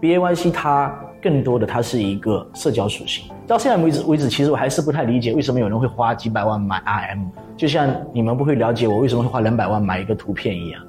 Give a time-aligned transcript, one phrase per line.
[0.00, 3.24] B A Y C 它更多的它是一个社交属性。
[3.46, 10.80] 到现在为止为止，其实我还是不太理解为什么有人会花几百万买 R M，就像你们不会了解我为什么会花两百万买一个图片一样。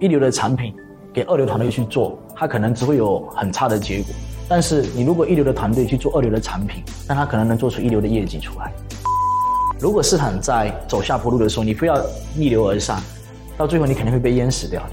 [0.00, 0.74] 一流的产品
[1.12, 4.14] 给二流团队去做，它可能只会有很差的结果。
[4.48, 8.72] 但是你如果一流的团队去做二流的产品，那它可能能做出一流的业绩出来。
[9.80, 12.00] 如果市场在走下坡路的时候，你非要
[12.36, 13.00] 逆流而上，
[13.56, 14.90] 到最后你肯定会被淹死掉的。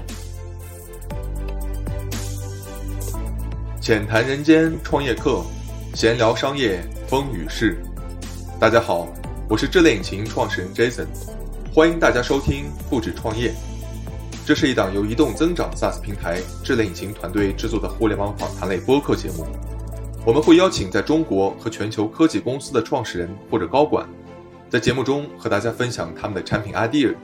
[3.88, 5.42] 浅谈人间创业课，
[5.94, 7.74] 闲聊商业风雨事。
[8.60, 9.08] 大家好，
[9.48, 11.06] 我是智联引擎创始人 Jason，
[11.72, 13.54] 欢迎大家收听不止创业。
[14.44, 19.46] 这是一档由移动增长 SaaS 平台智联引擎团队制作的互联网访谈类播客节目。
[20.26, 24.06] 我们会邀请在中国和全球科技公司的创始人或者高管，
[24.68, 27.14] 在节目中和大家分享他们的产品 idea、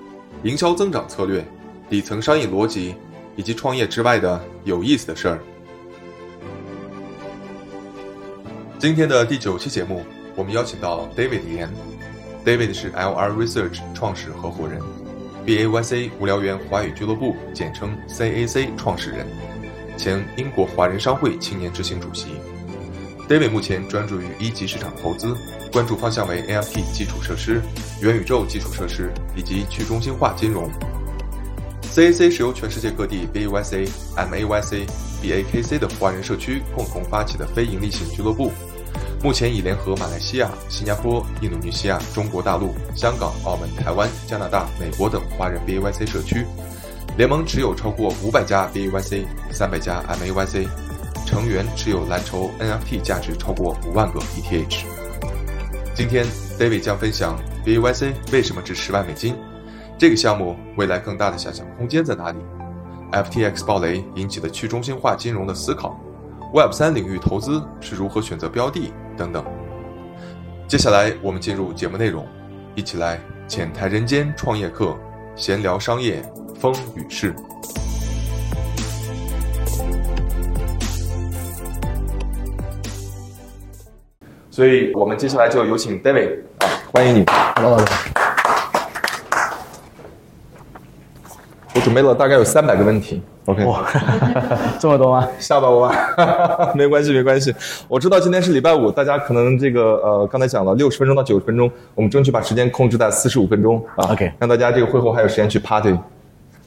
[0.44, 1.44] 营销增长策略、
[1.90, 2.94] 底层商业逻辑，
[3.36, 5.38] 以及创业之外的有意思的事儿。
[8.84, 10.04] 今天的第九期节目，
[10.36, 14.78] 我们邀请到 David Yan，David 是 LR Research 创始合伙人
[15.46, 19.26] ，BAYC 无聊猿华语俱乐部简称 CAC 创始人，
[19.96, 22.26] 前英国华人商会青年执行主席。
[23.26, 25.34] David 目前专注于一级市场投资，
[25.72, 27.62] 关注方向为 NFT 基础设施、
[28.02, 30.70] 元宇宙基础设施以及去中心化金融。
[31.84, 34.86] CAC 是由全世界各地 BAYC、MAYC、
[35.22, 38.52] BAKC 的华人社区共同发起的非营利性俱乐部。
[39.24, 46.44] 目前已联合马来西亚、新加坡、印度尼西亚、中国大陆、香港、澳门、台湾、加拿大、美国等华人 BAYC 社区，
[47.16, 50.68] 联盟持有超过五百家 BAYC、三百家 MAYC，
[51.24, 54.84] 成员持有蓝筹 NFT 价值超过五万个 ETH。
[55.94, 56.26] 今天
[56.58, 59.34] David 将分享 BAYC 为什么值十万美金，
[59.96, 62.36] 这个项目未来更大的想象空间在哪里
[63.10, 65.98] ？FTX 暴雷引起的去中心化金融的思考
[66.52, 68.92] ，Web 三领域投资是如何选择标的？
[69.16, 69.44] 等等，
[70.66, 72.26] 接下来我们进入节目内容，
[72.74, 74.96] 一起来浅谈人间创业课，
[75.36, 76.22] 闲聊商业
[76.58, 77.34] 风雨事。
[84.50, 87.24] 所以，我们接下来就有请 David 啊，欢迎你。
[87.56, 87.76] Hello，
[91.74, 93.20] 我准备了大概有三百个问题。
[93.46, 93.86] OK，哇，
[94.80, 95.28] 这么多吗？
[95.38, 97.54] 吓到我了， 没关系，没关系。
[97.88, 104.10] 我知道今天是礼拜五，大家可能这个呃，刚才讲了六十分钟到九十分钟，我们争取把时间控制在四十五分钟啊。
[104.12, 105.94] OK，让大家这个会后还有时间去 party。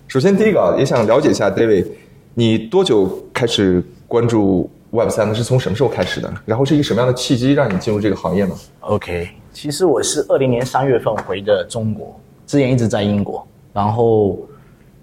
[0.07, 1.88] 首先第一个啊，也想了解一下 David，
[2.35, 5.33] 你多久开始关注 Web 三呢？
[5.33, 6.31] 是从什么时候开始的？
[6.45, 12.15] 然后是一个什么样的契机让你进入这个行业呢？OK，其实我是二零年三月份回的中国，
[12.45, 14.38] 之前一直在英国，然后。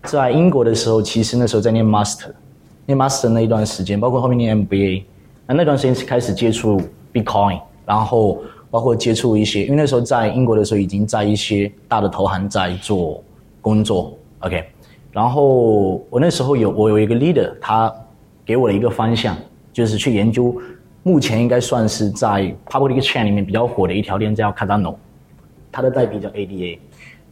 [0.04, 2.30] 在英国的时候，其实那时候在念 master，
[2.86, 5.02] 念 master 那一段时间，包括后面念 MBA，
[5.46, 6.80] 那那段时间是开始接触
[7.12, 13.24] Bitcoin，然后包括接触一些，因为那时候在英国的时候已经在一些大的投行在做
[13.62, 14.62] 工作，OK，
[15.10, 17.92] 然后我那时候有我有一个 leader，他
[18.44, 19.34] 给我了一个方向，
[19.72, 20.54] 就是去研究
[21.02, 24.96] 目前应该算是在 public chain 里面比较火的一条链叫 Cardano，
[25.72, 26.78] 它的代币叫 ADA。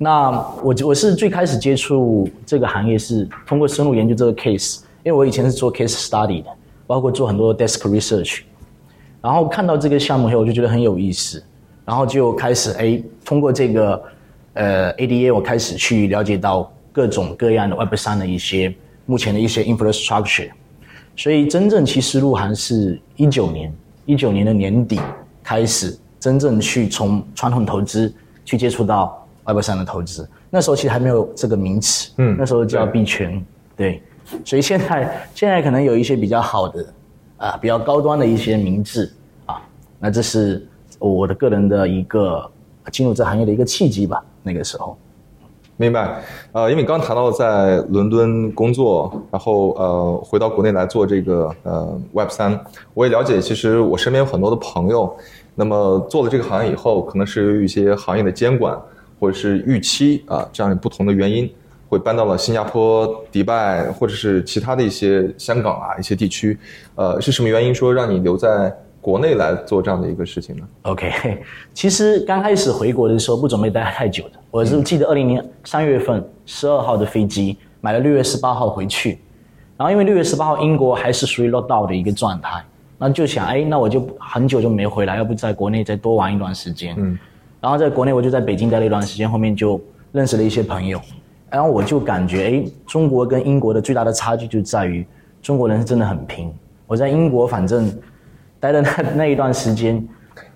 [0.02, 0.30] 那
[0.64, 6.50] 我我是最开始接触这个行业是通过深入研究这个 case，因为我以前是做 case study 的，
[6.88, 8.40] 包括做很多 desk research，
[9.20, 11.40] 然后看到这个项目后，我就觉得很有意思，
[11.84, 14.02] 然后就开始哎通过这个
[14.54, 18.74] 呃 ADA，我开始去了解到各种各样的 Web 三的一些
[19.06, 20.50] 目前的一些 infrastructure，
[21.16, 23.72] 所以真正其实入行是一九年
[24.04, 24.98] 一九年的年底
[25.44, 28.12] 开始真正去从传统投资
[28.44, 29.16] 去接触到。
[29.44, 33.44] Web 三的投资，那时候其实还没有这个名词，嗯，那时候叫币圈，
[33.76, 34.00] 对，
[34.44, 36.86] 所以现在现在可能有一些比较好的，
[37.38, 39.12] 啊，比较高端的一些名字
[39.46, 39.60] 啊，
[39.98, 40.64] 那这是
[40.98, 42.48] 我的个人的一个
[42.92, 44.96] 进入这行业的一个契机吧，那个时候。
[45.76, 46.22] 明白，
[46.52, 52.60] 呃，因为刚谈到在伦敦工作，然后呃回到国内来做这个呃 Web 三，
[52.94, 55.12] 我也了解，其实我身边有很多的朋友，
[55.56, 58.78] 那么做了这个行业以后，可能是由于一些行业的监管。
[59.22, 61.48] 或者是预期啊，这样不同的原因，
[61.88, 66.58] 会搬到了新加坡、迪拜，或者是其他的一些香港啊一些地区，
[66.96, 71.40] 呃，是什么原因说让你留在国内来做这样的一个事情呢？OK，
[71.72, 79.20] 其实刚开始回国的时候不准备待 太久的，我是记得二零年三月份十二号的飞机，买了六月十八号回去，
[79.76, 82.60] 然后因为六月十八号英国还是属于 lockdown 的一个状态，
[82.98, 86.96] 那就想，哎，那我就很久就没回来，要不在国内再多玩一段时间。
[86.98, 87.16] 嗯。
[87.62, 89.80] 然后在国内，我就在北京待了一段时间，后面就
[90.10, 91.00] 认识了一些朋友，
[91.48, 95.06] 然后我就感觉，哎，中国跟英国的最大的差距就在于，
[95.40, 96.52] 中国人是真的很拼，
[96.88, 97.88] 我在英国反正
[98.58, 100.04] 待的那那一段时间，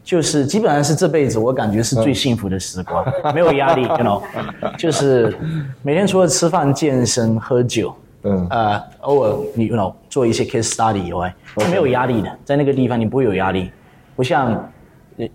[0.03, 4.21] 就是基本上是这辈子我感觉是最幸福的时光， 没有压力，you know，
[4.77, 5.33] 就是
[5.83, 8.47] 每天除了吃饭、健身、喝酒，嗯。
[8.51, 13.71] 呃，偶尔你 you know 做一些 case study 以外，是没有压力的，在那个地方你不会有压力，
[14.17, 14.71] 不像呃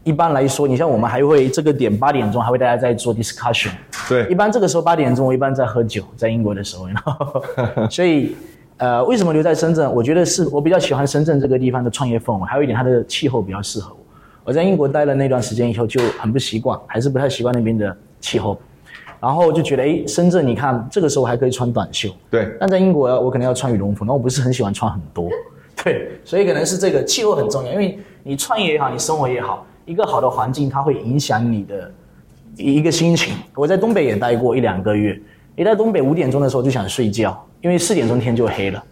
[0.04, 3.72] 一般来说，你像我们还会这个点八点钟还会大家在做 discussion，
[4.08, 4.28] 对。
[4.30, 7.44] 一般这个时候八点钟我一般在喝酒，在英国的时候，然后
[7.90, 8.36] 所以
[8.78, 9.92] 呃为什么留在深圳？
[9.94, 13.98] 我觉得是我比较喜欢深圳这个地方的创业氛围，还有一点它的气候比较适合我。
[14.44, 18.60] 我在英国待了那段时间以后就很不习惯，还是不太习惯那边的气候，
[19.20, 25.30] 然后就觉得哎，深圳你看这个时候还可以穿短袖，对，但在英国我可能要穿羽绒服，那我不是很喜欢穿很多，
[25.84, 31.92] 对，所以可能是这个气候很重要，因为你创业也好，你生活也好，一个好的环境它会影响你的
[32.58, 33.36] 一个心情。
[33.56, 35.20] 我在东北也待过一两个月，
[35.56, 38.84] 一在东北五点钟的时候就想睡觉，因为四点钟天就黑了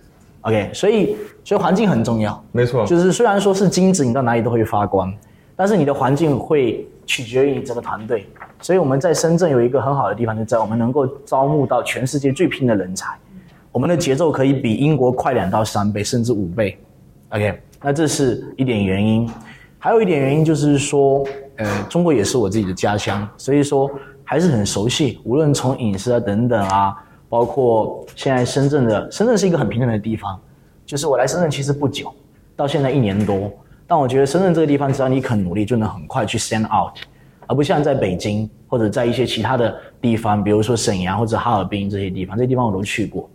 [0.42, 5.14] ，OK，所以所以环境很重要，没错，就是虽然说是金子，你到哪里都会发光，
[5.56, 8.26] 但是你的环境会取决于你这个团队。
[8.62, 13.18] 所以我们在深圳有一个很好的地方，就在我们能够招募到全世界最拼的人才，
[13.72, 16.78] 我们的节奏可以比英国快两到三倍，甚至五倍。
[17.30, 19.30] OK，那这是一点原因，
[19.82, 23.90] 还有一点原因就是说，呃，中国也是我自己的家乡，所以说
[24.26, 26.94] 还是很熟悉，无论从饮食啊等等啊，
[27.30, 30.38] 包括现在深圳的，深圳是一个很平等的地方，
[30.86, 32.14] 就是我来深圳其实不久，
[32.58, 33.50] 到现在一年多，
[33.88, 36.92] 但我觉得深圳这个地方，只要你肯努力，就能很快去 stand out，
[37.48, 43.30] 而不像在北京或者在一些其他的地方，比如说沈阳或者哈尔滨这些地方，这些地方我都去过。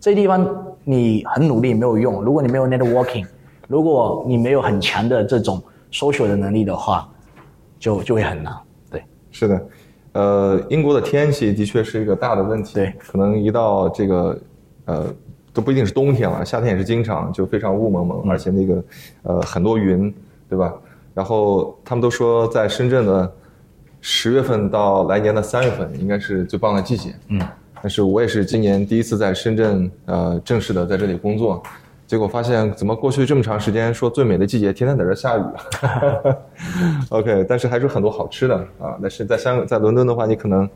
[0.00, 3.26] 这些地方你很努力没有用，如果你没有 networking，
[3.68, 5.62] 如果你没有很强的这种
[5.92, 7.08] social 的能力的话，
[7.78, 8.52] 就就会很难。
[8.90, 9.66] 对，是的，
[10.12, 14.38] 呃，英国的天气的确是一个大的问题，对，可能一到这个
[14.86, 15.14] 呃
[15.52, 18.84] 都不一定是冬天了，夏天也是经常就非常雾蒙蒙，而且那个
[19.22, 20.12] 呃很多云，
[20.48, 20.74] 对吧？
[21.14, 23.30] 然后他们都说在深圳的
[24.00, 27.40] 十月份到来年的三月份应该是最棒的季节，嗯，
[27.82, 31.62] 但是我也是今年第一次在深圳呃正式的在这里工作。
[32.12, 35.42] 结果发现，怎么过去这么长时间说最美的季节，天天在这下雨。
[37.08, 38.98] OK，但是还是很多好吃的啊。
[39.00, 40.68] 但是在香港，在伦敦的话，你可能，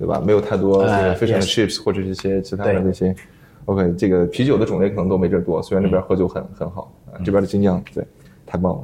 [0.00, 0.20] 对吧？
[0.26, 3.14] 没有太多这个呃 fish and yes chips 或者这些其他的对那些。
[3.66, 8.04] OK，这个啤酒的种类可能都没这儿多，虽然那边喝酒很很好啊，这边的精酿对，
[8.44, 8.80] 太棒了。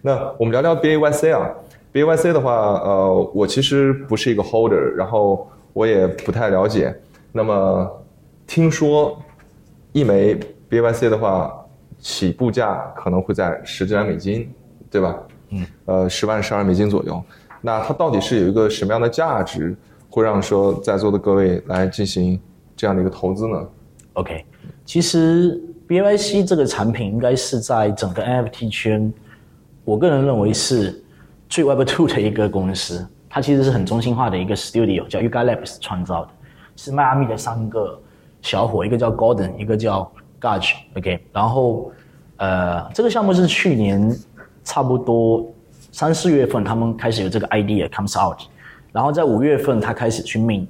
[0.00, 1.50] 那我们聊聊 BAYC 啊
[1.92, 6.98] ，BAYC 的话，呃，我其实不是一个 holder，然后我也不太了解。
[7.30, 8.02] 那么
[8.46, 9.22] 听说
[9.92, 10.40] 一枚
[10.72, 11.52] BYC 的话，
[11.98, 14.50] 起步价可能会在十几万美金，
[14.90, 15.14] 对吧？
[15.50, 17.22] 嗯，呃，十万、十二美金左右。
[17.60, 19.76] 那它到底是有一个什么样的价值，
[20.08, 22.40] 会让说在座的各位来进行
[22.74, 23.68] 这样的一个投资呢
[24.14, 24.42] ？OK，
[24.86, 29.12] 其实 BYC 这个产品应该是在整个 NFT 圈，
[29.84, 31.04] 我个人认为是
[31.50, 33.06] 最 Web Two 的一个公司。
[33.28, 36.30] 它其实是很中心化的一个 studio，叫 Yuga Labs 创造的，
[36.76, 38.00] 是迈阿密的三个
[38.40, 40.10] 小伙，一个叫 Gordon，一个叫
[40.42, 41.92] Gage，OK，、然后
[42.36, 44.12] 呃，这个项目是去年
[44.64, 45.48] 差不多
[45.92, 48.40] 三四月份他们开始有这个 idea comes out，
[48.90, 50.66] 然后在五月份他开始去 mint，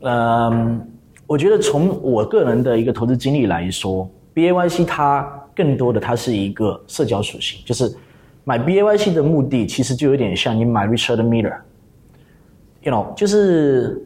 [0.00, 0.88] 嗯，
[1.26, 7.94] 我觉得从我个人的一个投资经历来说，BAYC 它更多的它是一个社交属性，就是
[8.44, 14.02] 买 BAYC 的目的其实就有点像你买 Richard Miller，you know，就是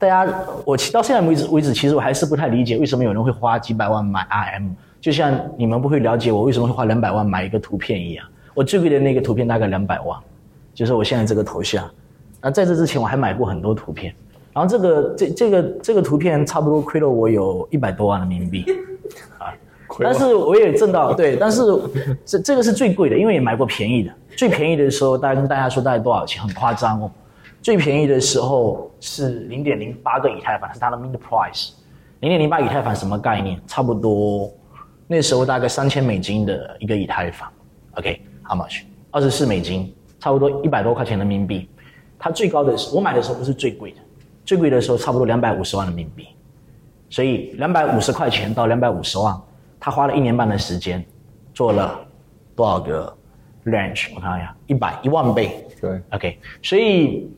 [0.00, 0.26] 大家
[0.64, 8.26] 我其到现在为止为止，其实我还是不太理解为什么有人会花几百万买 RM，就像你们不会了解我为什么会花两百万买一个图片一样。
[8.54, 10.18] 我最贵的那个图片大概两百万，
[10.72, 11.88] 就是我现在这个头像。
[12.40, 14.14] 那在这之前我还买过很多图片，
[14.54, 18.64] 然后这个这这个这个图片差不多亏了我有一百多万人民币，
[19.38, 19.52] 啊，
[20.00, 21.60] 但是我也挣到对，但是
[22.24, 24.10] 这这个是最贵的，因为也买过便宜的。
[24.34, 27.10] 最便宜的时候，大概跟大家说大概多少钱，很夸张哦。
[27.62, 31.72] 最便宜的时候是零点零八个以太坊，是它的 mint price。
[32.20, 33.58] 零点零八以太坊什么概念？
[33.66, 34.52] 差不多
[35.06, 37.50] 那时候大概三千美金的一个以太坊。
[37.96, 38.82] OK，how、much？
[39.10, 41.68] 二十四美金，差不多一百多块钱人民币。
[42.18, 43.98] 它最高的是我买的时候不是最贵的，
[44.44, 46.28] 最贵的时候差不多两百五十万人民币。
[47.08, 49.38] 所以两百五十块钱到两百五十万，
[49.80, 51.04] 他花了一年半的时间，
[51.52, 51.98] 做了
[52.54, 53.16] 多少个
[53.64, 54.14] range？
[54.14, 55.66] 我看一下，一百一万倍。
[55.80, 57.28] 对，OK，所以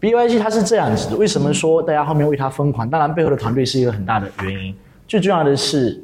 [0.00, 1.16] BYC 它是这样子的。
[1.16, 2.88] 为什么说大家后面为它疯狂？
[2.88, 4.74] 当然背后的团队是一个很大的原因。
[5.06, 6.02] 最重要的是，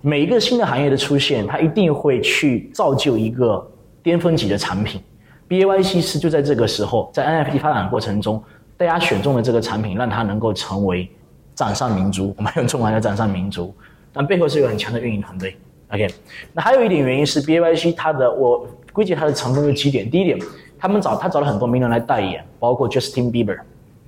[0.00, 3.64] 每一个新的行业的出现，它一定会去造就一个
[4.02, 5.00] 巅峰级的产品。
[5.48, 8.42] BAYC 是就在这个时候，在 NFT 发展的过程中，
[8.76, 11.08] 大家选中了这个产品，让它能够成为
[11.54, 12.34] 掌上明珠。
[12.36, 13.74] 我们用中文叫掌上明珠，
[14.12, 15.56] 但背后是有很强的运营团队。
[15.90, 16.06] OK，
[16.52, 20.10] 那还有一点原因是 BAYC 它的我归结它的成功有几点。
[20.10, 20.38] 第一点，
[20.78, 23.58] 他们找他找了很多名人来代言，包括 Justin Bieber，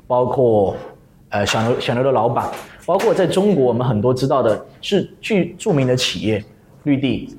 [0.06, 0.76] 包括
[1.30, 2.48] 呃小牛小牛的老板，
[2.86, 6.42] 包括在中国我们很多知道的最具著名的企业
[6.84, 7.36] 绿地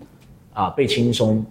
[0.53, 1.45] 啊贝青松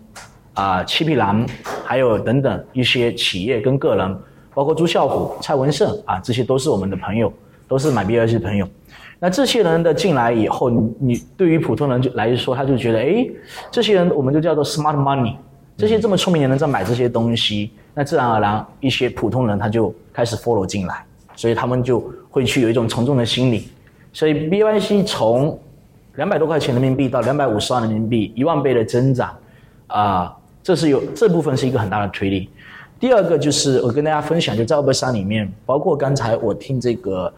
[0.54, 1.46] 啊七匹狼，
[1.84, 4.18] 还有等等一些企业跟个人，
[4.54, 7.32] 包括朱啸虎、蔡文胜啊，这些都是我们的朋友，
[7.66, 8.68] 都是买 BAYC 的朋友。
[9.22, 13.28] 那这些人的进来以后，你你对于普通人就来说，他就觉得，哎，
[13.70, 15.34] 这些人我们就叫做 smart money，
[15.80, 21.02] 这些这么聪明的人在买这些东西，那自然而然一些普通人他就开始 follow 进来，
[21.34, 21.99] 所以他们就
[22.30, 23.68] 会去有一种从众的心理，
[24.12, 25.58] 所以 BYC 从
[26.16, 29.34] 两百多块钱人民币到两百五十万人民币，一万倍的增长，
[29.87, 32.50] 啊，这是有这部分是一个很大的推力。
[33.00, 37.32] 第二个就是我跟大家分享，就在 Web 三里面，包括刚才我听这个。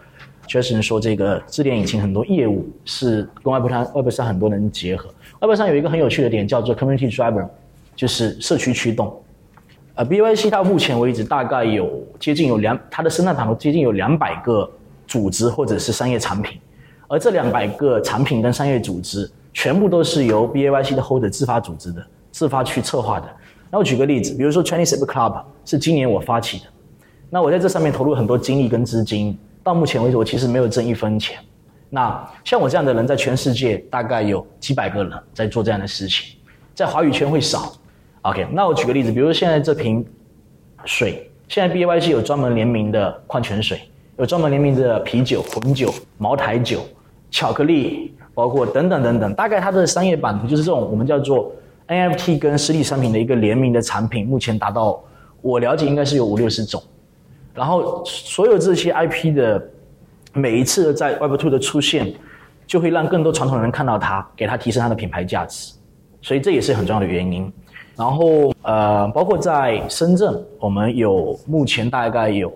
[0.49, 5.09] 确实说，这个智联引擎很多业务是跟 Web 三 Web 三很多人结合。
[5.41, 7.47] Web 三有一个很有趣的点，叫做 Community Driver，
[7.95, 9.15] 就是社区驱动。
[9.95, 14.71] 呃，BYC 到目前为止大概有接近有两，它的生态塔头接近有两百个
[15.07, 16.59] 组织或者是商业产品，
[17.09, 23.29] 而这两百个产品跟商业组织全部都是由 BYC 的 Holder 自发组织的，自发去策划的。
[23.71, 26.65] 那我举个例子，比如说 Chinese Club 是今年我发起的，
[27.29, 29.39] 那我在这上面投入很多精力跟资金。
[29.63, 31.39] 到目前为止，我其实没有挣一分钱。
[31.91, 36.35] 那像我这样的人，在全世界大概有几百个人在做这样的事情，
[36.75, 37.73] 在华语圈会少。
[38.23, 40.05] OK，那我举个例子，比如说现在这瓶
[40.85, 43.81] 水，现在 BYC 有专门联名的矿泉水，
[44.17, 46.87] 有专门联名的啤酒、红酒、茅台酒、
[47.33, 49.35] 巧克力，包括等等等等。
[49.35, 51.51] 大概它的商业版图就是这种，我们叫做
[51.89, 55.03] NFT 跟实体商品的一个联名的产品，目前达到
[55.41, 56.81] 我了解应该是有五六十种。
[57.53, 59.61] 然后所有这些 IP 的
[60.33, 62.15] 每一次在 Web2 的出现，
[62.69, 65.75] 就会让更多传统人看到它，给它提升它的品牌价值，
[66.23, 67.53] 所以这也是很重要的原因。
[67.97, 72.53] 然后呃，包括在深圳，我们有目前大概有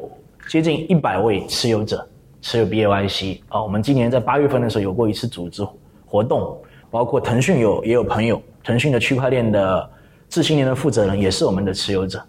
[0.48, 2.06] 接近一百位持有者
[2.42, 3.62] 持有 BAYC 啊。
[3.62, 5.66] 我们今年在八月份的时候有过一次组织
[6.06, 6.56] 活动，
[6.90, 9.90] 包括腾讯有也有朋友，腾讯的区块链的
[10.28, 12.22] 智新联的负责人也是我们的持有者，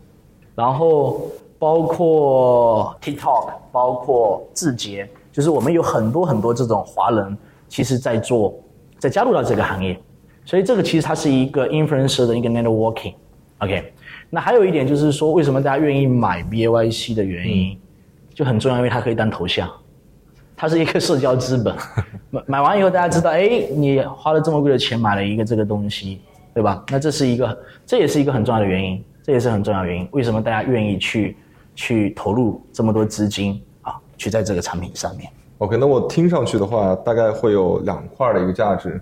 [0.56, 1.22] 然后。
[1.60, 7.36] 包括 TikTok，包括字节，就是我们有很多很多这种华人，
[7.68, 8.54] 其实在做，
[9.00, 10.00] 在加入到这个行业，
[10.48, 13.92] 所以这个其实它是一个 influencer 的一个 networking，OK。
[14.30, 17.78] 那还有一点就是说，为什么大家愿意买 BAYC 的原因，
[18.34, 19.70] 就很重要，因为它可以当头像，
[20.56, 21.76] 它是一个社交资本。
[22.32, 26.22] 买买完以后，大家知道，哎，你花了这么贵的钱买了一个这个东西，
[26.54, 26.82] 对吧？
[26.90, 31.38] 那这是一个，这也是一个很重要的原因，这也是很重要的原因，为什么大家愿意去？
[31.80, 35.30] 去投入这么多资金啊，去在这个产品上面。
[35.60, 39.00] OK，那我听上去的话，大概会有两块的一个价值，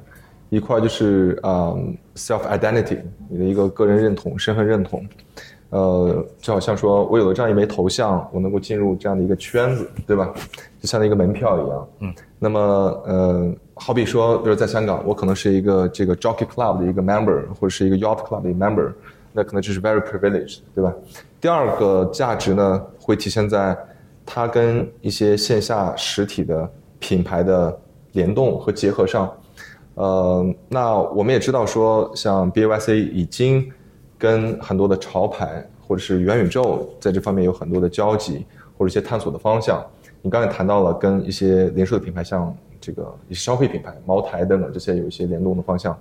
[0.56, 5.06] 一块就是嗯，self identity，你的一个个人认同、身份认同。
[5.72, 10.34] 呃，就好像说我有了这样一枚头像，我能够进入这样的一个圈子，对吧？
[10.80, 11.88] 就像一个门票一样。
[12.00, 12.14] 嗯。
[12.40, 12.60] 那么，
[13.06, 18.94] 呃，好比说，比如在香港，我可能是一个这个 Jockey Club 的一个 member，或者是一个 Yacht Club 的一个 member，
[19.34, 20.94] 那可能就是 very privileged，对吧？
[21.42, 23.78] 第二个价值呢，会体现在
[24.26, 27.78] 它跟一些线下实体的品牌的
[28.14, 29.30] 联动和结合上。
[29.96, 33.70] 呃，那我们也知道说，像 B Y C 已经
[34.18, 38.46] 跟很多的潮牌或者是元宇宙在这方面有很多的交集
[38.78, 39.86] 或者一些探索的方向。
[40.22, 45.98] 你刚才谈到了跟一些零售的品牌，像这个一些消费品牌，茅台等等这些有一些联动的方向。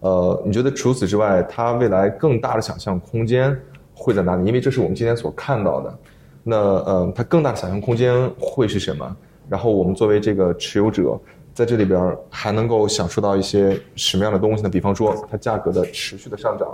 [0.00, 3.58] 呃，你觉得除此之外，它未来更大的想象空间？
[3.94, 4.44] 会在哪里？
[4.46, 5.98] 因为这是我们今天所看到的。
[6.44, 9.16] 那呃，它更大的想象空间会是什么？
[9.48, 11.18] 然后我们作为这个持有者，
[11.58, 14.68] 在这里边还能够享受到一些什么样的东西呢？
[14.68, 16.68] 比方说，它价格的持续的上涨，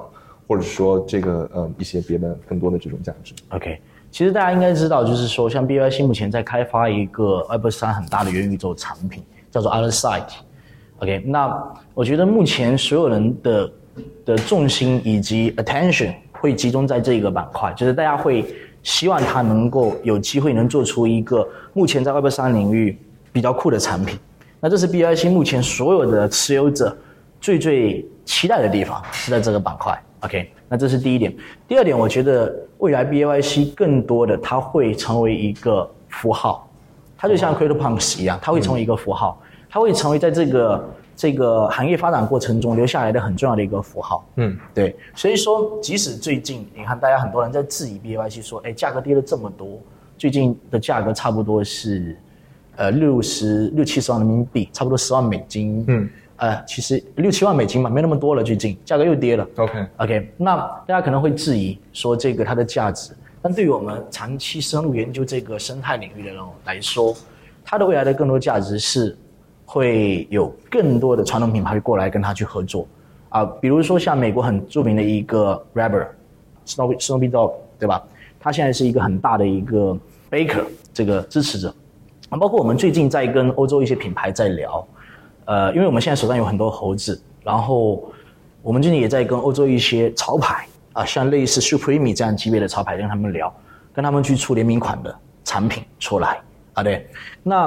[0.46, 3.32] 或者说这个呃一些别的更多的这种价值。
[3.48, 10.28] OK，其实大家应该知道，就是说，像 BYC 目前在开发一个 Web 三很大的元宇宙产品，叫做 Other Side。
[10.98, 13.72] OK，那我觉得目前所有人的
[14.26, 16.14] 的重心以及 attention。
[16.32, 18.44] 会集中在这个板块，就是大家会
[18.82, 22.98] 希望它能够有机会能做出一个目前在 Web 三领域
[23.32, 24.18] 比较酷的产品。
[24.64, 26.97] 那这是 BIC 目前所有的持有者
[27.38, 29.94] 最最期待的地方，是在这个板块。
[30.21, 31.37] OK，那这是第一点。
[31.68, 36.66] 第二点，我觉得未来 BIC 更多的它会成为一个符号，
[37.14, 40.88] 它就像 CryptoPunks 一样，它会成为一个符号，它会成为在这个。
[41.16, 49.78] 这个行业发展过程中留下来的很重要的一个符号，嗯，对，所以说即使最近你看大家很多人在质疑 BYC 说，哎，价格跌了这么多，
[50.18, 52.18] 最近的价格差不多是，
[52.76, 59.46] 呃，六十六七十万人民币，差不多十万美金，嗯，呃，其实六七万美金嘛，没那么多了，最近价格又跌了。
[59.56, 67.14] OK，OK，那大家可能会质疑说这个它的价值，但对于我们长期深入研究这个生态领域的人来说，
[67.64, 69.16] 它的未来的更多价值是
[69.64, 72.86] 会有更多的传统品牌过来跟它去合作
[73.28, 76.06] 啊，比如说像美国很著名的一个 rapper
[76.66, 78.02] Snoopy Snoopy Dogg，对吧？
[78.40, 79.96] 他现在是一个很大的一个
[80.30, 81.74] baker 这个支持者，
[82.38, 84.86] 包括我们最近在跟欧洲一些品牌在聊，
[85.44, 88.02] 呃，因为我们现在手上有很多猴子，然后
[88.62, 93.52] 我们最近也在跟欧洲一些潮牌啊，像类似 Supreme 这样级别的潮牌跟他们聊，
[93.92, 95.14] 跟他们去出联名款的
[95.44, 96.40] 产品出来
[96.72, 96.82] 啊。
[96.82, 97.06] 对，
[97.42, 97.66] 那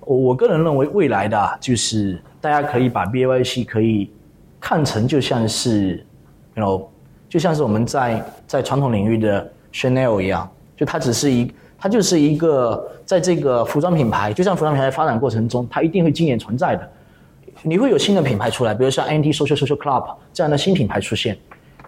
[0.00, 4.10] 我我个人认为未来的啊，就是大家可以把 B Y C 可以
[4.60, 6.06] 看成就像是
[6.54, 6.86] ，you know，
[7.28, 16.90] 就像是我们在在传统领域的 Chanel 一样，就它只是一，它就是一个在这个服装品牌，就像服装品牌发展过程中，它一定会经验存在的。
[17.62, 21.38] 你会有新的品牌出来，比如像 NT Social Social Club 这样的新品牌出现，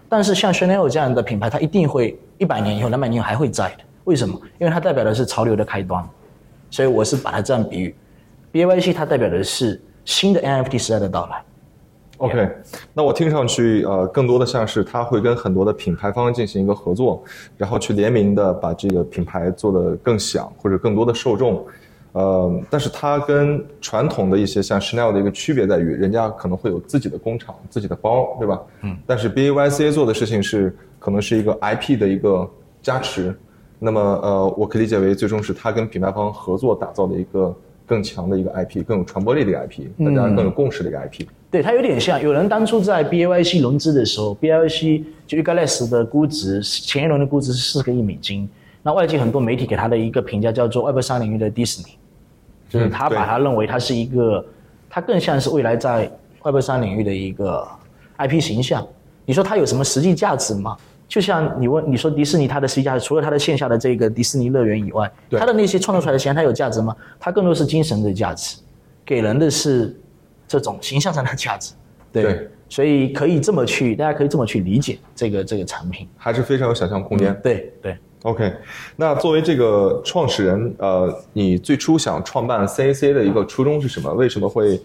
[0.07, 3.83] 但是像 Chanel 这样的品牌，它一定会一百年以后、两百年以后还会在的。
[4.05, 4.39] 为什么？
[4.59, 6.03] 因为它代表的是潮流的开端，
[6.69, 7.95] 所以我是把它这样比喻。
[8.51, 11.41] B Y C 它代表的是新的 NFT 时代的到来。
[12.21, 12.47] OK，
[12.93, 17.23] 那我听上去，呃，更多的像是他会跟很多的品牌方进行一个合作，
[17.57, 21.65] 然后去联名的把这个品牌做得更响，或者更多的受众。
[22.11, 28.61] 呃，但是它跟传统的一些像 Chanel 的一个区别在于，人家可能会有自己的工厂、自己的包，对吧？
[28.83, 28.95] 嗯。
[29.07, 32.47] 但是 BAYC 做的事情是，可能是一个 IP 的一个
[32.83, 33.35] 加持。
[33.79, 37.55] 那么，呃，我可以理解为，最终是它跟品牌方合作打造的一个
[37.87, 41.25] 更强的一个 IP，更有传播力的一个 IP，大家更有共识的一个 IP。
[41.51, 48.49] 对，它有点像有人当初在 BAYC 融资的时候，BAYC 就 u g a l e s 的估值前一轮的估值是四个亿美金。
[48.81, 51.95] 那外界很多媒体给它的一个评价叫做 Web 三领域的 Disney，
[52.69, 54.43] 就是他把它认为它是一个，
[54.89, 56.09] 它更像是未来在
[56.41, 57.67] Web 三领域的一个
[58.17, 58.87] IP 形象。
[59.25, 60.77] 你说它有什么实际价值吗？
[61.07, 66.95] 就像你问你说迪士尼它的实际价值，除了它的线下的这个迪士尼乐园以外，它的那些创造出来的钱它有价值吗？
[67.19, 68.57] 它更多是精神的价值，
[69.05, 69.93] 给人的是
[70.51, 71.73] 这种形象上的价值。
[72.11, 76.05] 对，对所以可以这么去，大家可以这么去理解这个这个产品。
[76.17, 77.39] 还是非常有想象空间。
[77.41, 77.97] 对对。
[78.23, 78.53] OK，
[78.97, 84.13] 那作为这个创始人，呃，你最初想创办 CAC 的一个初衷是什么？
[84.13, 84.79] 为什么会？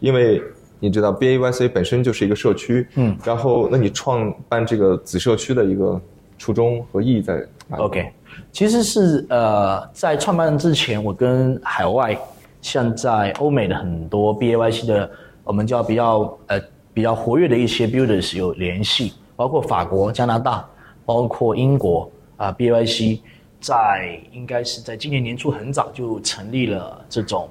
[0.00, 0.42] 因为
[0.80, 5.98] 你知道 BAYC 本身就是一个社区，嗯，然后那你创办这个子社区的一个
[6.36, 7.34] 初衷和意义在
[7.68, 8.12] 哪里 OK，
[8.50, 12.18] 其实是呃，在创办之前，我跟海外
[12.62, 15.10] 像在欧美的很多 BAYC 的，
[15.44, 16.58] 我们叫比较呃
[16.94, 20.64] 比较活跃的一些 builders 有联系，包括法国、加拿大，
[21.04, 23.18] 包括英国啊、BAYC
[23.60, 27.48] 在应该是在今年年初很早就成立了这种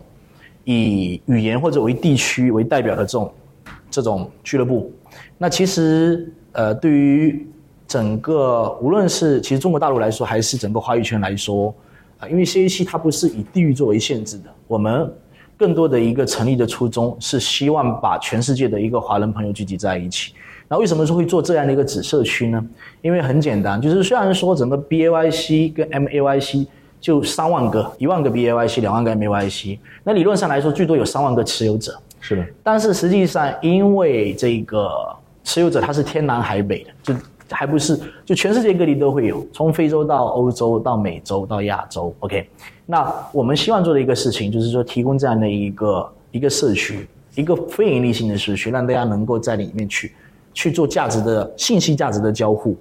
[0.64, 3.34] 以语言或者为地区为代表的这种
[3.90, 4.92] 这种俱乐部。
[5.38, 7.48] 那其实呃，对于
[7.88, 11.74] 整个无论是其实中国大陆来说，还是整个华语圈来说，
[12.22, 15.12] 啊、因为 CAC 它不是以地域作为限制的，我们
[15.58, 20.34] 更多的一个成立的初衷是希望把全世界的一个华人朋友聚集在一起。
[20.68, 22.64] 那为什么说会做这样的一个子社区呢？
[23.02, 26.66] 因为很简单，就是虽然说整个 BAYC 跟 MAYC
[27.00, 34.90] 就三万个、一万个 BAYC、两万个 MAYC，那理论上来说最多有三万个持有者，是的，但是实际上，因为这个
[35.44, 37.14] 持有者他是天南海北的，就
[37.52, 42.14] 还不是就全世界各地都会有，从非洲到欧洲到美洲到亚洲。
[42.20, 42.50] OK，
[42.86, 50.14] 那我们希望做的一个事情就是说，提供这样的一个一个社区，一个非盈利性的社区，让大家能够在里面去
[50.54, 52.76] 去做价值的信息价值的交互。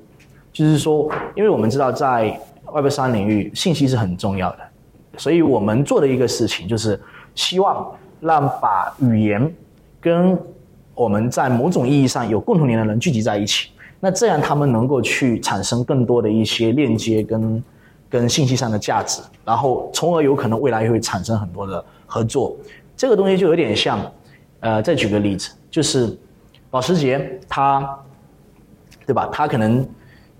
[0.52, 2.38] 就是说，因为我们知道在
[2.72, 4.59] Web 三领域，信息是很重要的，
[5.16, 7.00] 所以我们做的一个事情就是
[7.35, 9.52] 希望让把语言
[10.00, 10.38] 跟
[10.94, 17.64] 我们在某种意义上有共同点的人聚集在一起，那这样他们能够去产生更多的一些链接跟
[18.08, 22.56] 跟信息上的价值，然后从而有可能未来也会产生很多的合作。
[22.96, 24.00] 这个东西就有点像，
[24.60, 26.18] 呃，再举个例子，就是
[26.70, 27.98] 保时捷它，
[29.06, 29.28] 对吧？
[29.32, 29.88] 它可能，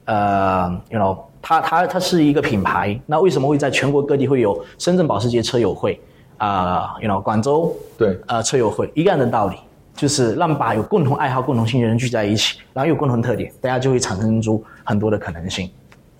[0.07, 6.01] 呃，you know，它它它是一个品牌，那为什么会在全国各地会有深圳保时捷车友会
[6.39, 9.57] 啊、y o u know，广州对，呃车友会一样的道理，
[10.01, 15.69] 就是让把有共同爱好、共同兴趣的人聚在一起，然后有共同特点，大家就会产生出很多的可能性。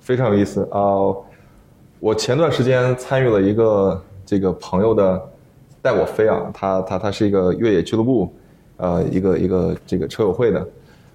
[0.01, 1.01] 非常有意思啊、
[1.99, 5.19] 我前段时间参与了一个这个朋友的
[5.81, 8.31] 带我飞啊，他他他是一个越野俱乐部，
[8.77, 10.69] 呃，一个一个这个车友会的，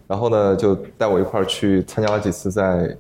[0.08, 2.97] 然后呢就带我一块儿去参加了几次在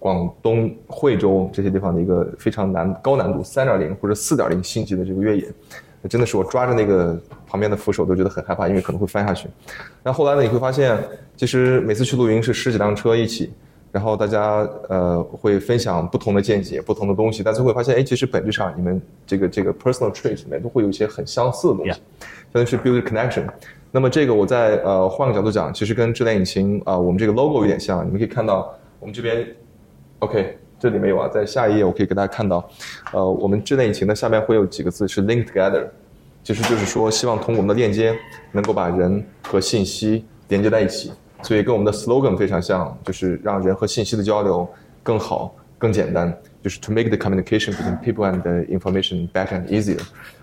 [0.00, 5.48] 广东惠州这些地方的一个非常难高难度三点零或者四点零星级的这个越野。
[6.08, 7.16] 真的是我抓着那个
[7.52, 9.46] 旁边的扶手都觉得很害怕，因为可能会翻下去。
[10.02, 10.98] 那后来呢，你会发现，
[11.36, 13.52] 其实每次去露营是十几辆车一起，
[13.90, 22.00] 然后大家呃会分享不同的见解、不同的东西，但最后会发现，哎，其实本质上你们这个这个 personal trait 里面都会有一些很相似的东西，相
[22.52, 23.44] 当于是 build connection。
[23.90, 29.46] 那么这个我在呃换个角度讲，其实跟智联引擎啊我们这个 logo 有点像，你们可以看到我们这边
[30.20, 30.56] ，OK。
[30.82, 32.68] 这里没有啊，在下一页我可以给大家看到，
[33.12, 35.86] 呃，我们智能引擎的下面会有几个字是 link together，
[36.42, 38.16] 其实就是说希望通过我们的链接
[38.50, 44.68] 能够把人和信息连接在一起，所以跟我们的 slogan 非常像，就是让人和信息的交流
[45.02, 50.00] 更好、更简单，就是 to make the communication between people and the information better and easier。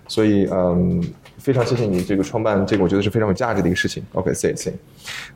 [0.08, 1.00] 所以，嗯，
[1.38, 4.02] 非常谢谢你这个创办这个，我觉得是非常有价值的一个事情。
[4.14, 4.72] OK，CAC。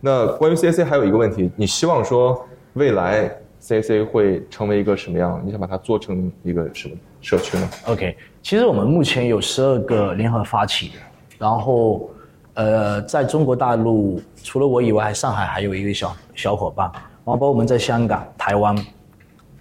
[0.00, 3.30] 那关于 CAC 还有一个问题，你希望说未来
[3.62, 5.40] ？CAC 会成为一个什么样？
[5.44, 10.94] 你想把它做成一个什么社区呢？OK，其实我们目前有十二个联合发起的，
[11.38, 12.10] 然后
[12.52, 18.76] 呃，在中国大陆除了我以外，上海还有一个小小伙伴，然后包括我们在香港、台湾、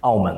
[0.00, 0.36] 澳门、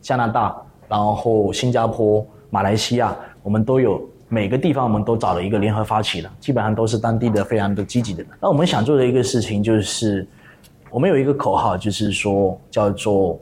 [0.00, 0.56] 加拿大，
[0.88, 8.24] 然后新加坡、马来西亚，我们都有每个地方我们都找了一个联合发起的，基本上都是当地的非常的积极的。
[8.40, 10.26] 那我们想做的一个事情就是。
[10.90, 13.38] 我们有一个口号，就是说叫做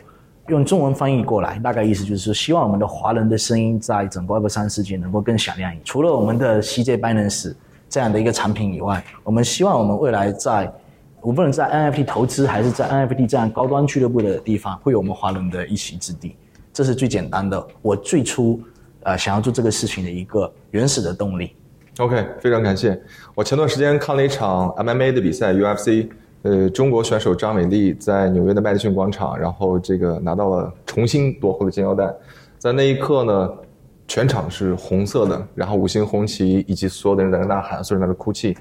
[0.48, 5.85] 用中文翻译过来，大概意思就是说，希望我们的华人的声音在整个 Web 三世界能够更响亮一点。
[5.85, 7.54] 除了我们的 CJ Binance
[7.88, 10.72] 这样的一个产品以外，我们希望我们未来在
[11.22, 16.37] 无论在 NFT 投资还是在 NFT 这样高端俱乐部的地方，会有我们华人的一席之地。
[16.72, 18.61] 这是最简单的，我最初
[19.02, 21.56] 呃想要做这个事情的一个原始的动力。
[21.98, 23.00] OK，非常感谢。
[23.35, 26.09] 我前段时间看了一场 MMA 的比赛，UFC。
[26.46, 32.09] 呃，中国选手张伟丽在纽约的麦迪逊广场，然后这个拿到了重新夺回了金腰带，
[32.56, 33.52] 在那一刻呢，
[34.06, 38.56] 全场是红色的，然后五星红旗以及所有的人在那呐喊，所有人在那哭泣，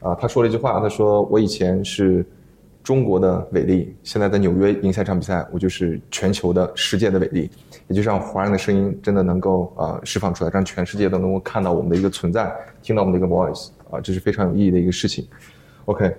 [0.00, 2.26] 啊，他说了一句话，他说：“我以前是
[2.82, 7.48] 中国的伟丽，现在在纽约赢下这场比赛，我就是全球的世界的伟丽，
[7.86, 15.24] 也就是让华人的声音真的能够啊释放出来，让全世界都能够看到我们的一个存在，听到我们的一个 voice，啊，这是非常有意义的一个事情。
[15.84, 16.12] OK。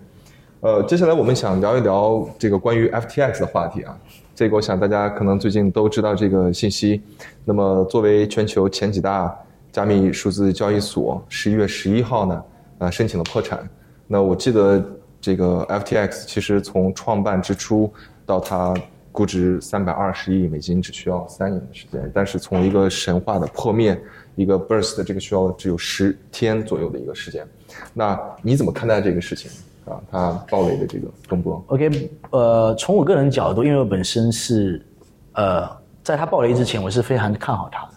[0.61, 3.97] 呃，接下来我们想聊一聊这个关于 FTX 的话题啊。
[4.35, 7.01] 这个我想大家可能最近都知道这个信息。
[7.45, 9.33] 那么作为全球前几大
[9.71, 12.43] 加密数字交易所，十一月十一号呢，
[12.79, 13.65] 呃，申请了破产。
[14.05, 14.83] 那我记得
[15.21, 17.89] 这个 FTX 其实从创办之初
[18.25, 18.73] 到它
[19.13, 22.11] 估值三百二十亿美金，只需要三年的时间。
[22.13, 23.97] 但是从一个神话的破灭，
[24.35, 27.47] 一个 burst 这个需要只有十天左右的一个时间。
[27.93, 29.49] 那你怎么看待这个事情？
[29.89, 31.63] 啊，他暴雷的这个风波。
[31.67, 34.85] OK，呃，从我个人角度，因为我本身是，
[35.33, 35.67] 呃，
[36.03, 37.93] 在他暴雷之前，我是非常看好他的。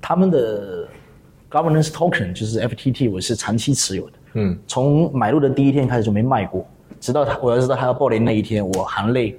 [0.00, 0.86] 他们的
[1.50, 4.12] governance token 就是 FTT，我是长期持有的。
[4.34, 6.66] 嗯，从买入的第一天开始就没卖过，
[7.00, 9.38] 直到他我要知道他要暴雷那一天，我含泪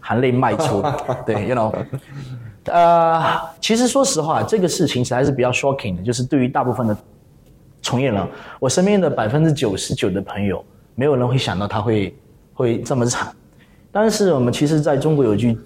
[0.00, 0.82] 含泪卖出。
[1.24, 1.72] 对，you know，
[2.66, 3.22] 呃，
[3.60, 6.96] 其实说实话，这个事情实在是比较 shocking 的，就是对于大部分的
[7.82, 8.26] 从业人，
[8.58, 10.64] 我身边的百分之九十九的朋友。
[10.96, 12.16] 没有人会想到他会
[12.54, 13.30] 会这么惨，
[13.92, 15.56] 但是我们其实在中国有句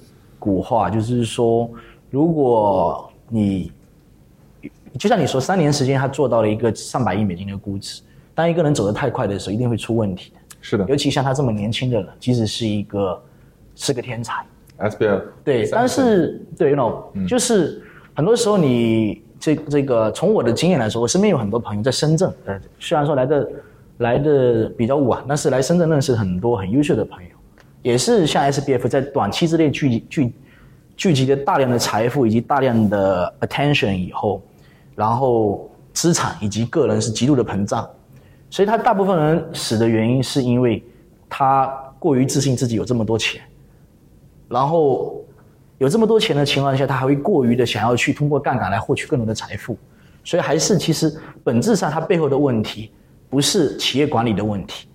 [0.40, 1.70] 古话，就是说，
[2.10, 3.70] 如果你
[4.98, 8.02] 就像你说，三年时间他做到了一个上百亿美金的估值，
[8.34, 10.36] 当一个人走得太快的时候，一定会出问题的。
[10.60, 13.22] 是的，尤其像他这么年轻的人，即使是一个
[13.76, 14.44] 是个天才
[14.80, 17.80] ，SBL 对，但是对，You know，就是
[18.14, 23.48] 很多时候你这这个从我的经验来说，我身边有很多朋友在深圳，呃，虽然说来的。
[24.00, 27.28] 来的比较晚，但是来深圳认识很多很优秀的朋友，
[27.82, 30.32] 也是像 SBF 在短期之内聚聚
[30.96, 34.40] 聚集了大量的财富以及大量的 attention 以后，
[34.94, 37.86] 然后资产以及个人是极度的膨胀，
[38.48, 40.82] 所以他大部分人死的原因是因为
[41.28, 41.66] 他
[41.98, 43.42] 过于自信自己有这么多钱，
[44.48, 45.22] 然后
[45.76, 49.76] 有这么多钱的情况下，他还会过于的想要去通过杠杆来获取更多的财富，
[50.24, 52.90] 所以还是其实本质上他背后的问题。
[53.30, 54.88] 不是企业管理的问题，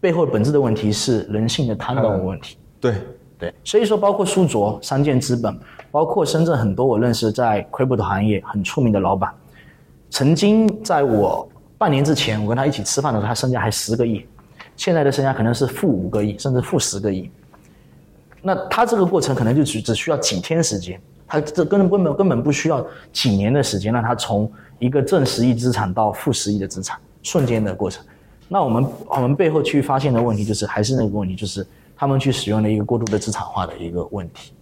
[0.00, 2.56] 背后本质的问题是人性的贪婪的问题。
[2.80, 2.94] 对
[3.36, 5.58] 对，所以说包括苏卓、三建资本，
[5.90, 9.34] 包括深圳很多我认识在 crypto 行业很出名的老板，
[10.08, 14.24] 曾经在我半年之前，我跟他一起吃饭的时候，他身价还十个亿，
[14.76, 17.28] 现在的身价可能是负五个亿，甚至负十个亿。
[18.40, 26.96] 那他这个过程可能就只只需要几天时间，他这根本根本根本不需要几年的时间，让他从一个正十亿资产到负十亿的资产。
[27.24, 28.04] 瞬间的过程，
[28.46, 34.52] 那我们我们背后去发现的问题就是还是那个问题，就是他们去使用了一个过度的资产化的一个问题，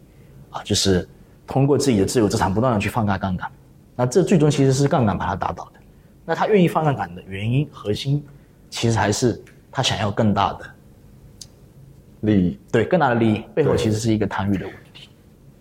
[0.48, 1.06] 啊，就是
[1.46, 3.50] 通过自己的自有资产不断的去放大杠杆，
[3.94, 5.80] 那这最终其实是杠杆把它打倒的，
[6.24, 8.24] 那他愿意放杠杆的原因核心，
[8.70, 10.60] 其实还是他想要更大的
[12.20, 13.42] 利益，对更大的利益。
[13.52, 15.08] 背后其实是一个贪欲的问题。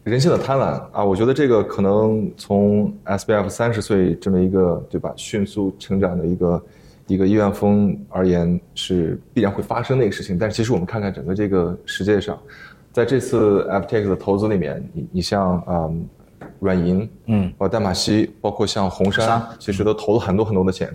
[0.03, 0.81] 人性的贪婪。
[0.91, 6.63] 啊，我觉得这个可能从 SBF 三十岁这么一个对吧迅速成长的一个
[7.11, 10.37] 一个亿万富翁而言是必然会发生的一个事情。
[10.37, 12.39] 但是其实我们看看整个这个世界上，
[12.93, 16.07] 在这次 FTX 的投资里面，你你像嗯
[16.59, 20.89] 软银，嗯，包括淡马锡，包括像红杉，其实都投了很多很多的钱。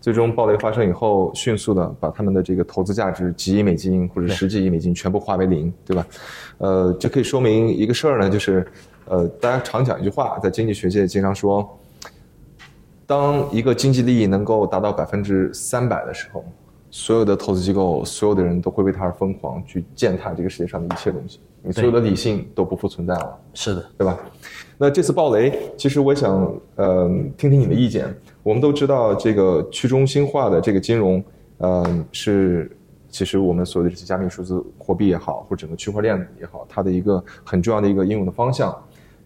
[0.00, 6.06] 最终暴雷发生以后，迅速的把他们的这个投资价值几亿美金或者十几亿美金全部化为零，对吧？
[6.58, 8.66] 呃，这可以说明一个事儿呢，就是
[9.06, 11.68] 呃，大家常讲一句话，在经济学界经常说，
[13.08, 16.44] 当一个经济利益能够达到百分之三百的时候，
[16.90, 23.38] 所有的投资机构、所有的人都会为它而疯狂，去践踏这个世界上的一切东西，你所有的理性都不复存在了。
[23.54, 24.18] 是的，对吧？
[24.76, 28.14] 那这次暴雷，其实我想呃听听你的意见。
[28.42, 31.24] 我们都知道，这个去中心化的这个金融，
[31.56, 32.70] 呃，是
[33.08, 38.70] 其实我们所谓的这些加密数字货币也好，或者整个区块链也好，它的一个很重要的一个应用的方向。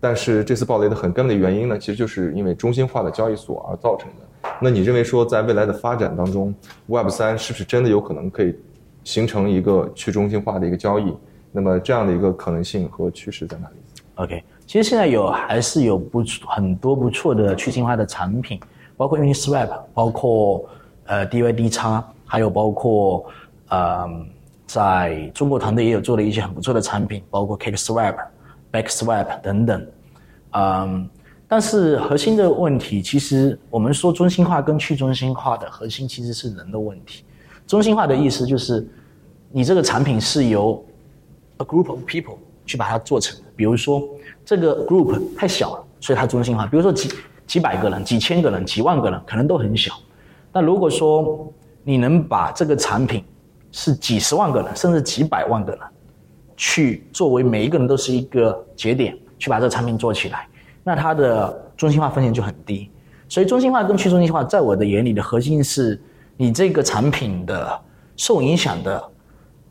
[0.04, 4.48] 但是这次暴雷的很根本的原因呢，其实就是因为中心化的交易所而造成的。
[4.60, 6.52] 那你认为说，在未来的发展当中
[6.86, 8.58] ，Web 三是不是真的有可能可以
[9.04, 11.14] 形成一个去中心化的一个交易？
[11.52, 13.74] 那么这样的一个可能性和趋势在哪里
[14.16, 18.58] ？OK，其实现在有还是有不很多不错的去中心化的产品，
[18.96, 20.64] 包括 Uniswap，包括
[21.04, 23.24] 呃 DYD 叉，还有包括
[23.68, 24.08] 呃
[24.66, 28.16] 在中国团队也有做了一些很不错的产品，包括 CakeSwap、
[28.72, 29.86] BackSwap 等等。
[30.52, 31.08] 嗯，
[31.46, 37.24] 但是核心的问题，其实我们说中心化跟去中心化的核心其实是人的问题。
[37.66, 38.86] 中心化的意思就是
[39.50, 40.84] 你这个产品是由
[41.58, 43.44] a group of people 去把它做成的。
[43.54, 44.02] 比如说
[44.44, 46.66] 这个 group 太小了，所以它中心化。
[46.66, 47.10] 比如说几
[47.46, 49.92] 几百个人、几千个人、几万个人，可能都很小。
[50.52, 51.52] 那如果说
[51.84, 53.24] 你能把这个产品
[53.70, 55.80] 是几十万个人，甚至几百万个人，
[56.64, 60.46] 去作为每一个人都是一个节点，去把这个产品做起来，
[60.84, 62.88] 那它的中心化风险就很低。
[63.28, 66.00] 所以中心化跟去中心化，在我的眼里的核心是
[66.36, 67.80] 你这个产品的
[68.16, 69.10] 受影响的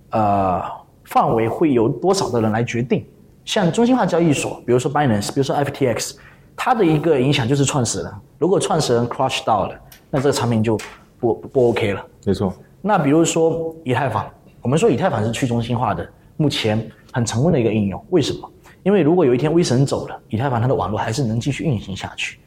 [0.10, 0.62] 呃
[1.06, 3.06] 范围会由多少的人来决定。
[3.46, 6.18] 像中心化交易所，比如说 Binance，比如说 FTX，
[6.58, 8.12] 它的一个影响就是创始人。
[8.38, 10.78] 如果创始人 crush 到了，那这个产品就
[11.18, 12.06] 不不 OK 了。
[12.26, 14.30] 没错，那比如说以太坊，
[14.62, 16.06] 我们说以太坊是去中心化的，
[16.42, 18.04] 目前很成功的一个应用。
[18.10, 18.50] 为什么？
[18.84, 22.40] 因为如果有一天威神走了，以太坊它的网络还是能继续运行下去。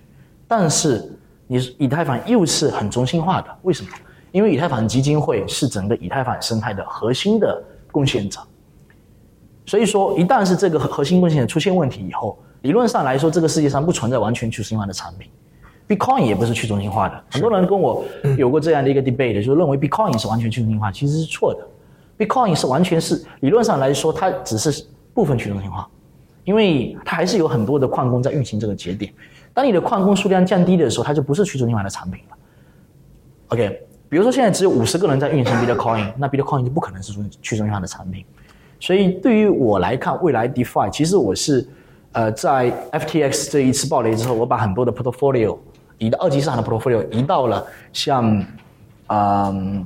[0.49, 1.09] 但是
[1.47, 3.91] 你以太坊又是很中心化的，为什么？
[4.33, 8.41] 因为以太坊基金会是整个以太坊生态的核心的贡献者。
[9.65, 15.31] 所以说，一旦是这个核心贡献者出现问题以后，理论上来说，这个世界上不存在完全去中心化的产品。
[15.87, 18.05] Bitcoin 也不是去中心化的，很多人跟我
[18.37, 21.61] 有过这样的一个 debate，就是认为 Bitcoin 是完全去中心化，其实是错的。
[22.17, 25.89] Bitcoin 是完全是理论上来说，它只是部分去中心化，
[26.45, 29.13] 因为它还是有很多的矿工在运行这个节点。
[29.53, 32.37] 当你的矿工数量降低的时候，它就不是去中心化的产品了。
[33.49, 38.25] OK，比如说现在只有五十个人在运行 Bitcoin，那 Bitcoin 就不可能是去中心化的产品。
[38.79, 41.67] 所以对于我来看，未来 DeFi 其实我是
[42.13, 45.59] 呃在 FTX 这一次暴雷之后，我把很多的 portfolio
[45.99, 48.47] 移到二级市场的 portfolio 移到了像
[49.09, 49.85] 嗯。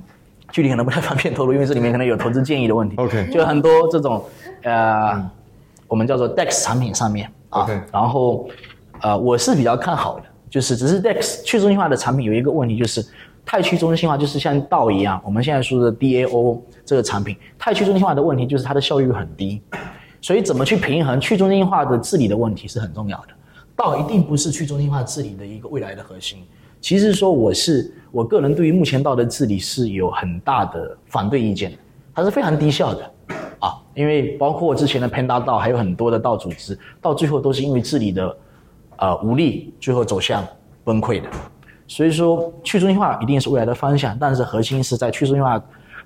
[0.53, 2.97] 具体可能不太方便透露，因为这里面可能有投资建议的问题。
[2.97, 4.25] OK 就很多这种
[4.63, 5.31] 呃，
[5.87, 8.49] 我们叫做 DEX 产品上面啊 OK 然后
[9.01, 13.05] 呃，我是比较看好的，就是只是 DEX 去中心化的产品有一个问题，就是
[13.45, 19.63] 太去中心化，就是像道一样，我们现在说的 DAO 这个产品，太去中心化的问题就是它的效率很低，
[20.21, 23.29] 所以怎么去平衡去中心化的治理的问题是很重要的。
[23.77, 26.39] 道一定不是去中心化治理的一个未来的核心。
[26.81, 31.79] 其实说我是我个人对于目前道德治理是有很大的反对意见的，
[32.15, 33.11] 它是非常低效的
[33.61, 38.37] 啊，因为包括之前的 Panda 道还有很多的道组织，到最后都是因为治理的
[38.97, 40.47] 呃无力，最后走向
[40.85, 41.29] 崩溃的。
[41.87, 45.63] 所以说去中心化一定是未来的方向，但是核心是在去中心化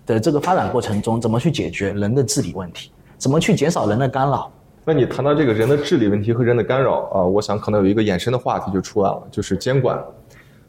[0.06, 4.50] 的这个发展过程中，怎么去解决人的治理问题，怎么去减少人的干扰。
[4.84, 9.96] 那你谈到这个人的治理问题和人的干扰啊、我想可能有一个衍生的话题就出来了，就是监管。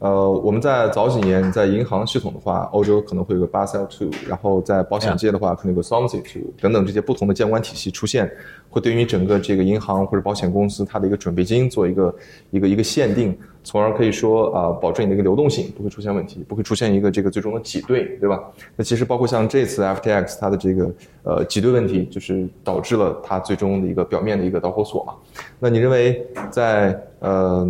[0.03, 8.29] 呃，我们在早几年在银行系统的话，欧洲可能会有个 Basel Two，然后在保险界的话，可能有个 Solvency Two 等等这些不同的监管体系出现，
[8.69, 12.15] 会对于整个这个银行或者保险公司它的一个准备金做一个
[12.51, 18.43] 一个一个限定，从而可以说啊、保证你的一个流动性不会出现问题，不会出现一个这个最终的挤兑，对吧？
[18.75, 20.91] 那其实包括像这次 FTX 它的这个
[21.23, 25.13] 呃挤兑问题，就是导致了它最终的一个表面的一个导火索嘛。
[25.59, 27.65] 那你认为在呃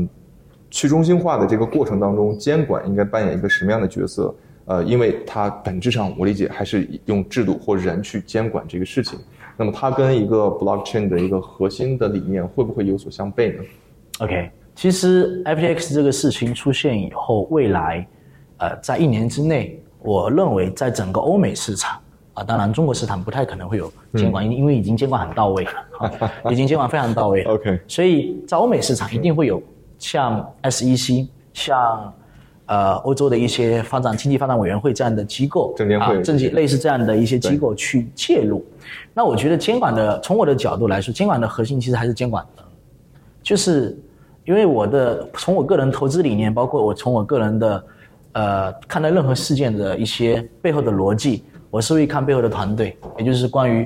[0.73, 4.33] 去中心化的这个过程当中，监管应该扮演一个什么样的角色？
[4.65, 9.19] 呃，因为它本质上我理解还是用制度或人去监管这个事情。
[9.55, 13.63] 那么它跟一个 blockchain 的一个核心的理念会不会有所相悖呢
[14.17, 18.07] ？OK，其实 FTX 这个事情出现以后，未来，
[18.57, 21.99] 呃，在一年之内，我认为在整个欧美市场
[22.33, 27.43] 啊，当然中国市场不太可能会有监管，因因为已经监管很到位了， 已经监管非常到位。
[27.43, 29.61] OK，所以在欧美市场一定会有
[30.03, 32.13] 像 SEC 像。
[32.65, 38.65] 呃，欧洲的一些发展经济发展委员会这样的机构，证监会，政经类似这样的一些机构去介入。
[39.13, 42.63] 那我觉得监管的，从我的角度来说，监管的核心其实还是监管的，
[43.43, 43.95] 就是
[44.45, 47.83] 因为我的从我个人投资理念，包括我从我个人的
[48.31, 53.85] 呃看待任何事件的一些背后的逻辑，我是会看背后的团队，也就是关于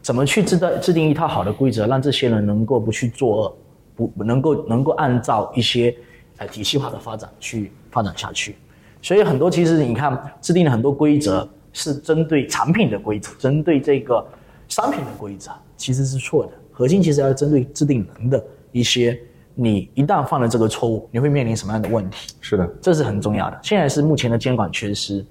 [0.00, 3.56] 怎么去制定制定一套好的规则，让这些人能够不去作恶，
[3.96, 5.96] 不能够能够按照一些。
[6.38, 8.56] 呃，体系化的发展去发展下去，
[9.00, 14.22] 所以很多其实你看制定了很多规则，是针对产品的规则，针对这个
[14.68, 16.52] 商品的规则，其实是错的。
[16.70, 19.18] 核心其实要针对制定人的一些，
[19.54, 22.34] 你一旦犯了这个错误，你会面临什么样的问题？
[22.42, 23.58] 是的，这是很重要的。
[23.62, 25.24] 现在是目前的监管缺失，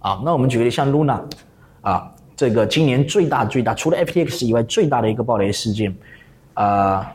[0.00, 1.22] 啊，那我们举个例，像 Luna，
[1.82, 5.94] 啊，这个今年最大最大，除了 FTX 以外最大的一个暴雷事件，
[6.54, 7.14] 啊，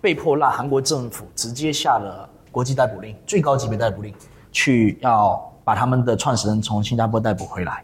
[0.00, 2.28] 被迫让韩国政府直接下了。
[2.50, 4.14] 国际逮捕令，最高级别逮捕令，
[4.52, 7.82] 去要把他们的创始人从新加坡逮捕回来。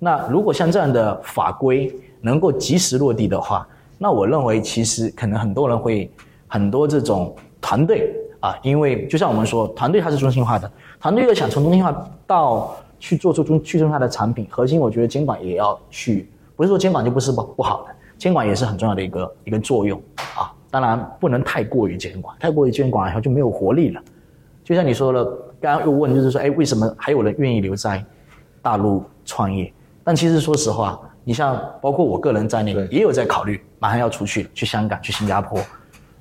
[0.00, 3.64] 那如果像这样的法规能够及时落地的话，
[3.96, 6.10] 那我认为其实可能很多人会
[6.48, 11.94] 很多这种团队啊，因为就像我们说，团队它是中心化的，团队要想从中心化
[12.26, 20.02] 到去做出中去中心化的产品，核心我觉得监管也要去，不是说监管就不是不不好的，监管也是很重要的一个一个作用
[20.34, 20.52] 啊。
[20.70, 24.02] 当然不能太过于监管，太过于监管以后就没有活力了。
[24.62, 25.24] 就像你说了，
[25.60, 28.04] 刚刚又问，就是说，哎，为什么还有人愿意留在
[28.60, 29.72] 大陆创业？
[30.04, 35.58] 但其实说实话，你像包括我个人在内，也有在考虑，马上要出去，去香港，去新加坡，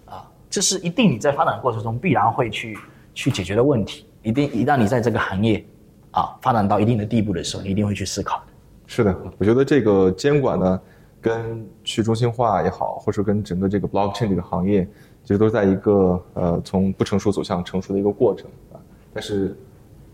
[0.05, 2.77] 啊，这是一定你在发展过程中必然会去
[3.13, 4.05] 去解决的问题。
[4.23, 5.65] 一定一旦你在这个行业
[6.11, 8.43] 啊发展到一定的地步的时候，你一定会去思考的。
[8.85, 10.79] 是的，我觉得这个监管呢。
[11.19, 14.87] 跟去中心化也好，或者说跟整个这个 blockchain 这个行业，
[15.23, 18.79] 其实都在一个呃从不成熟走向成熟的一个过程啊。
[19.13, 19.57] 但是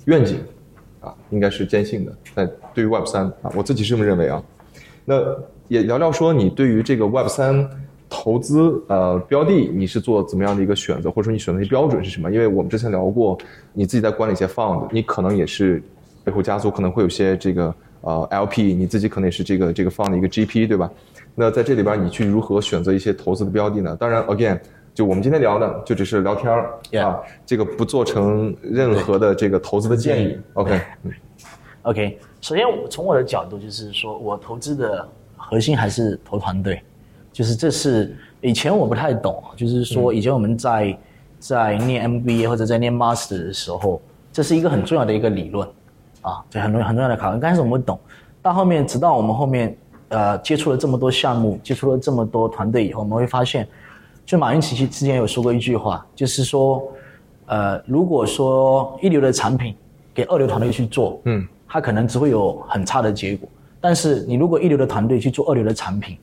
[0.06, 0.40] 愿景
[1.02, 2.16] 啊，应该是坚信的。
[2.34, 4.42] 在对于 Web 三啊，我自己是这么认为啊。
[5.06, 5.16] 那
[5.68, 7.70] 也聊聊说你对于这个 Web 三
[8.10, 12.32] 投资呃标的，你是做怎么样的一个选择，或者说你选择的标准是什么？
[12.32, 13.38] 因为我们之前聊过，
[13.74, 15.84] 你自己在管理一些 fund，你可能也是
[16.24, 17.76] 背后家族可能会有些这个。
[18.04, 20.92] 呃，LP 你自己可能也是这个这个放的一个 GP 对吧？
[21.36, 23.96] 那在这里边你去如何选择一些投资的标的呢？
[23.98, 24.60] 当然，again，
[24.94, 30.38] 就我们今天聊的就只是聊天儿啊，这个不做成任何的这个投资的建议。
[30.54, 36.82] OK，OK，首先从我的角度就是说我投资的核心还是投团队，
[37.32, 40.98] 就是这是以前我不太懂，就是说以前我们在
[41.40, 45.66] 在念 MBA 或者在念 Master 的时候，这是一个很重要的一个理论。
[46.24, 47.40] 啊，这很重要很重要的考量。
[47.40, 48.00] 刚开始我们懂，
[48.42, 49.78] 到后面直到我们后面，
[50.10, 53.68] 呃，接触了这么多项目，接触了这么多团队以后，我们会发现，
[54.26, 56.82] 就马云其实之前有说过一句话，就是说，
[57.48, 59.76] 呃，如果说一流的产品
[60.14, 63.48] 给二流团队去做，嗯，它可能只会有很差的结果。
[63.82, 66.18] 但是你如果一流的团队去做二流的产品，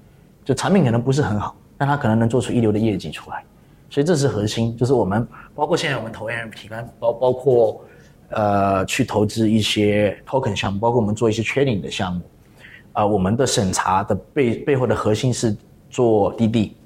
[0.47, 3.45] 就产品可能不是很好，但它可能能做出一流的业绩出来。
[3.91, 7.83] 所以这是核心，就是我们包括现在我们投 NFT，包包括。
[8.31, 12.21] 呃，去投资一些 token 项目，包括我们做一些 trading 的项目，
[12.93, 15.57] 啊，我们的审查的背背后的核心是
[15.89, 16.77] 做滴滴，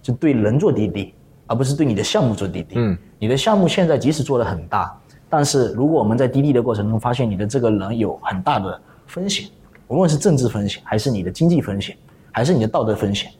[0.00, 1.12] 就对人做滴滴，
[1.46, 2.76] 而不是对你的项目做滴滴。
[2.76, 4.96] 嗯，你的项目现在即使做的很大，
[5.28, 9.48] 但是如果我们在滴滴的过程中发现你的这个人有很大的风险，
[9.88, 11.96] 无论是政治风险，还是你的经济风险，
[12.30, 13.30] 还是你的道德风险，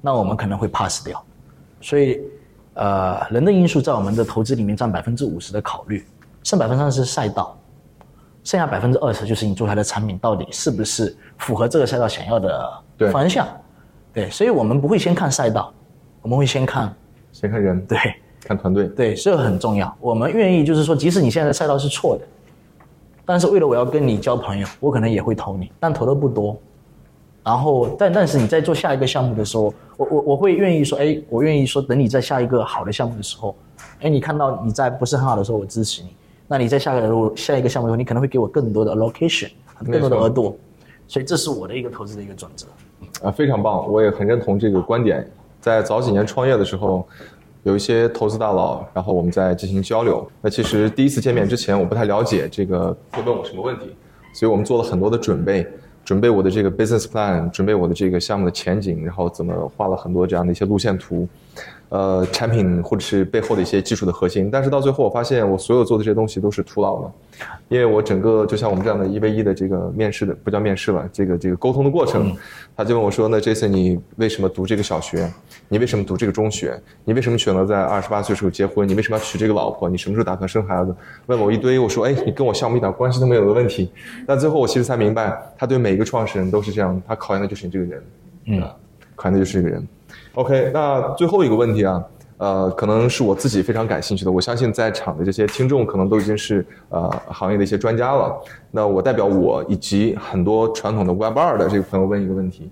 [0.00, 1.20] 那我们可能会 pass 掉。
[1.80, 2.20] 所以，
[2.74, 6.04] 呃，人的因素在我们的投资里面占百分之五十的考虑。
[6.42, 7.56] 剩百分之三十是赛道，
[8.44, 13.46] 剩下百分之二十就是你做出来的产品到底是不是符合这个赛道想要的方向？
[14.12, 15.72] 对，所以我们不会先看赛道，
[16.20, 16.94] 我们会先看
[17.32, 17.98] 先看人，对，
[18.44, 19.96] 看团队，对，这个很重要。
[20.00, 22.26] 我们愿意就是说，即使你现在的赛道是错的，
[23.24, 26.58] 但是为了我要跟你交朋友，我可能也会投你，但投的不多。
[27.44, 33.56] 然后，但但是你在做下一个项目的时候，我我我会愿意说，哎，我愿意说，等你在下一个好的项目的时候，
[34.00, 36.14] 哎，你看到你在不是很好的时候，我支持你。
[36.52, 39.50] 那你在下个如下一个项目以后，你可能会给我更多的 allocation，
[39.90, 40.58] 更多的额度，
[41.08, 42.66] 所以这是我的一个投资的一个转折。
[43.22, 45.26] 啊，非常棒，我也很认同这个观点。
[45.62, 47.08] 在早几年创业的时候，
[47.62, 50.30] 有一些投资大佬，然后我们在进行交流。
[50.42, 53.96] 那其实第一次见面之前，我不太了解这个会问我什么问题，
[54.34, 55.66] 所以我们做了很多的准备，
[56.04, 61.26] 准备我的这个 business plan，准备我的这个项目的前景，然后怎么画了很多这样的一些路线图。
[61.88, 67.12] 呃，产品或者是背后的一些技术的核心，但是到最后我发现，我所有做的这些东西都是徒劳的，
[67.68, 72.34] 因为我整个就像我们这样的一 v 一的这个面试的，不叫面试了，这个这个沟通的过程，
[72.74, 75.30] 他就问我说：“那 Jason，你为什么读这个小学？
[75.68, 76.80] 你为什么读这个中学？
[77.04, 78.88] 你为什么选择在二十八岁时候结婚？
[78.88, 79.86] 你为什么要娶这个老婆？
[79.86, 80.96] 你什么时候打算生孩子？”
[81.26, 83.92] 问我一堆，我说：“哎，你跟我项目一点关系都没有的问题。”
[84.26, 88.02] 但最后我其实才明白，他对每一个创始人都是这样，他考验的就是你这个人，
[88.46, 88.62] 嗯，
[89.14, 89.86] 考验的就是这个人。
[90.34, 92.02] OK，那最后一个问题啊，
[92.38, 94.32] 呃，可能是我自己非常感兴趣的。
[94.32, 98.34] 我相信在场的这些听众可能都已经是呃行业的一些专家了。
[98.70, 102.70] 那我代表我以及很多传统的 Web 二的这个朋友问一个问题：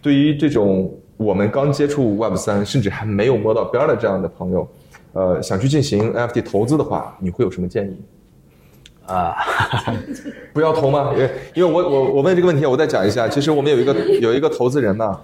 [0.00, 4.68] 对于这种我们刚接触 Web 三，甚至还没有摸到边儿的这样的朋友，
[5.12, 8.00] 呃，想去进行 NFT 投资的话，你会有什么建议？
[9.06, 9.34] 啊，
[10.54, 11.10] 不要投吗？
[11.14, 13.28] 因为因为我我我问这个问题，我再讲一下。
[13.28, 15.18] 其实我们有一个有一个投资人呢。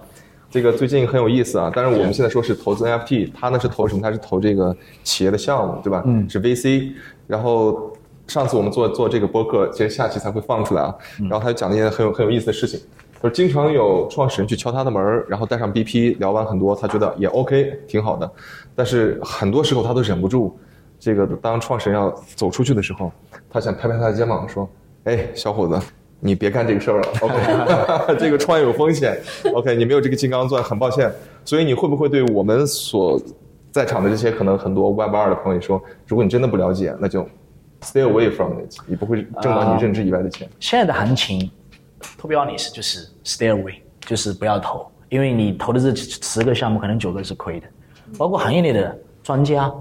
[0.49, 4.01] 这个最近很有意思啊，但是我们现在说是投资 NFT，他呢是投什么？
[4.01, 6.01] 他是投这个企业的项目，对吧？
[6.07, 6.91] 嗯，是 VC。
[7.27, 7.93] 然后
[8.25, 10.95] 上次我们做做这个播客，其实下期才会放出来啊。
[11.29, 12.79] 然后他就讲了一件很有很有意思的事情，
[13.21, 18.29] 就是经常有创始人去敲他的门然后带上 BP 聊完很多，他觉得也 OK，挺好的。
[18.75, 20.57] 但是很多时候他都忍不住，
[20.99, 23.11] 这个当创始人要走出去的时候，
[23.51, 24.67] 他想拍拍他的肩膀说
[25.05, 25.79] ：“哎，小伙子。”
[26.19, 28.15] 你别干这个事儿了，OK？
[28.19, 29.17] 这个创业有风险
[29.53, 29.75] ，OK？
[29.75, 31.11] 你没有这个金刚钻，很抱歉。
[31.45, 33.19] 所以你会不会对我们所
[33.71, 37.27] 在场的这些可能很多 Web 二的朋友说，如果你真的不了解，那就
[37.81, 40.49] Stay away from it，你不会挣到你认知以外的钱。
[40.59, 41.49] 现在的行情
[42.17, 47.67] ，To be honest，就是 Stay away，就是不要投，因为你投的这十个项目，可能九个是亏的。
[48.17, 49.73] 包括行业内的专家，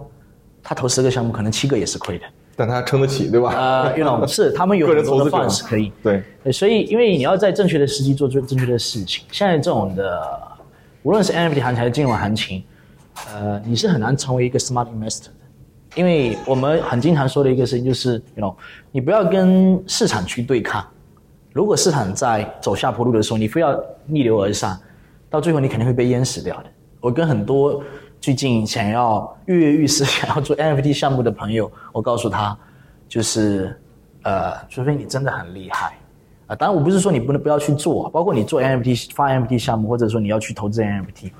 [0.62, 2.24] 他投十个项目，可能七个也是亏的。
[2.58, 3.54] 但他撑得起，对吧？
[3.56, 5.92] 呃，岳老 是，他们有很多的方式可以。
[6.02, 9.24] 对，所以因为你要在正确的时机做最正确的事情。
[9.30, 10.20] 现在这种的，
[11.04, 12.64] 无论是 NFT 行情还是金融行情，
[13.32, 15.32] 呃，你是很难成为一个 smart investor 的。
[15.94, 18.52] 因为我们很经常说的一个事情就是，你 know，
[18.90, 20.84] 你不要跟市场去对抗。
[21.52, 24.76] 如果市场在走下坡路的时候，你非要逆流而上，
[25.30, 26.64] 到最后你肯定会被淹死掉的。
[26.98, 27.80] 我跟很多。
[28.20, 32.56] 最近想要跃跃欲试、想要做 NFT 项目的朋友，我告诉他，
[33.08, 33.80] 就是，
[34.22, 35.96] 呃，除非你真的很厉害，
[36.48, 41.30] 啊，当然我不是说你不能不要去做，包括你做 NFT 发 NFT 项目，或者说你要去投资 NFT，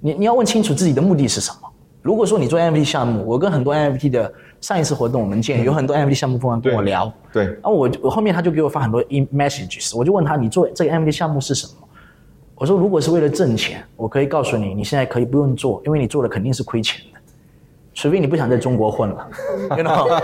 [0.00, 1.68] 你你要问清楚自己的目的是什么。
[2.02, 11.85] 如果说你做 NFT 项目，我跟很多 NFT 的上一次活动我们见，有很多 NFT 项目方跟我聊，对，然后我我后面他就给我发很多 messages，我就问他你做这个 NFT 项目是什么？
[12.58, 17.20] 我说，如果是为了挣钱，我可以告诉你，你现在可以不用做，因为你做的肯定是亏钱的，
[17.92, 19.28] 除非你不想在中国混了，
[19.76, 20.18] 知道吗？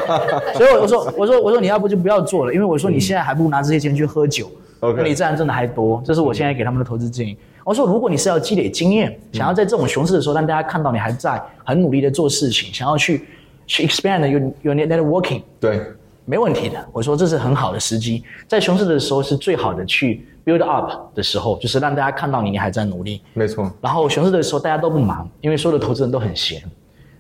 [0.55, 6.03] 所以我说，我说，我说你要不就不要做了，因为我说你现在还不如拿这些钱去喝酒，那你这样挣的还多。
[6.07, 7.37] 这是我现在给他们的投资建议。
[7.65, 13.27] 我说，如果你是要积累经验，想要在这种熊市的时候让大家看到你还在很努力的做事情，想要去
[13.67, 15.83] 去 expand your your networking，对，
[16.25, 16.83] 没问题的。
[16.95, 20.27] 我说这是很好的时机，在熊市的时候是最好的去。
[20.45, 23.23] Build up 的时候，就是让大家看到你，你还在努力。
[23.35, 23.71] 没错。
[23.81, 26.61] 然后熊市的时候，大家都不忙，因为所有的投资人都很闲，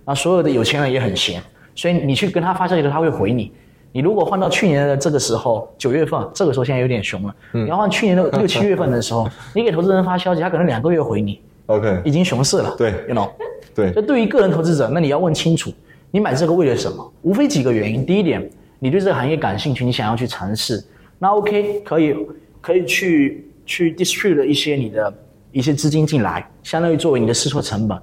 [0.05, 1.43] 然后所有的有钱人也很闲，
[1.75, 3.53] 所以你去跟他发消息的时候，他会回你。
[3.95, 7.35] 你如果换到去年的这个时候，九月份，这个时候现在有点熊了。
[7.53, 7.66] 嗯。
[7.66, 11.39] 你要换去年的 六七月份的时候，你给投资人发消息，他可能两个月回你。
[11.66, 12.01] OK。
[12.05, 12.75] 已经熊市了。
[12.79, 12.93] 对。
[13.07, 13.29] You know。
[13.75, 13.93] 对。
[13.93, 15.70] 就对于个人投资者，那你要问清楚，
[16.11, 17.12] 你买这个为了什么？
[17.20, 18.07] 无非几个原因。
[18.07, 20.83] 第一点，你对这个行业感兴趣，你想要去尝试，
[21.18, 22.16] 那 OK，可以，
[22.63, 23.47] 可以去。
[23.65, 25.15] 去 distribute 一些你的
[25.53, 27.97] 一些资金进来，相当于作为你的试错成本，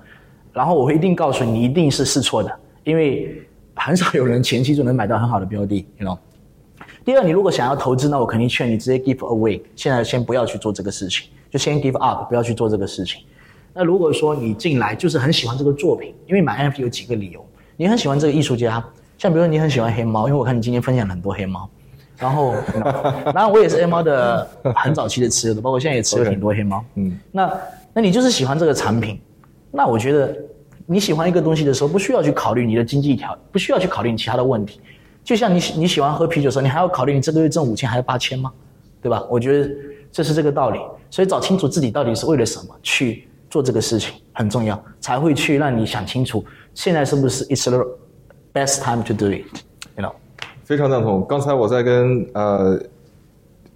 [0.54, 3.44] 然后我会一定告诉你，一定是试错的，因为
[3.76, 6.18] 很少有人前期就能买到很好的标的，you know。
[7.04, 13.22] 第二，你如果想要投资，那我肯定劝你直接 give away，现在先不要去做这个事情，就先 give up，不要去做这个事情。
[13.74, 17.46] 那如果说你进来就是很喜欢这个作品，因为买 NFT 有几个理由，
[17.76, 18.82] 你很喜欢这个艺术家，
[19.18, 21.70] 像比如说你很喜欢黑猫，因为我看你今天分享了很多黑猫。
[22.20, 22.54] 然后，
[23.34, 26.84] 然后我也是黑猫的很早期的持有的，包括现在也持有挺多黑猫。
[26.96, 27.60] 嗯，那
[27.94, 29.20] 那你就是喜欢这个产品，
[29.72, 30.36] 那我觉得
[30.86, 34.82] 你喜欢一个东西的时候，不需要去考虑你的经济条，不需要去考虑你其他的问题。
[35.24, 38.52] 就像你你喜欢喝啤酒的时候，你还要考虑你这个月挣五千还是八千吗？
[39.02, 39.24] 对吧？
[39.30, 39.70] 我觉得
[40.12, 40.80] 这是这个道理。
[41.12, 46.44] 所以找清楚自己到底是为了什么去做这个事情很重要，才会去让你想清楚
[46.74, 47.84] 现在是不是 it's the
[48.54, 50.12] best time to do it，you know。
[50.70, 51.26] 非常赞同。
[51.28, 52.80] 刚才我在跟呃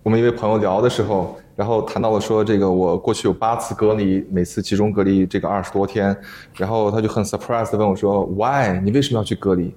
[0.03, 6.15] 我们一位朋友聊的时候，然后谈到了说这个我过去有八次隔离，每次集中隔离这个二十多天，
[6.55, 8.79] 然后他就很 surprise 的问我说，Why？
[8.83, 9.73] 你为什么要去隔离？